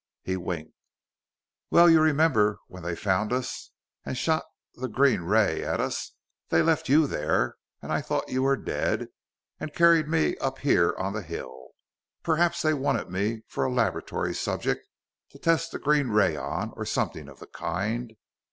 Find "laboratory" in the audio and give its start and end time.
13.71-14.33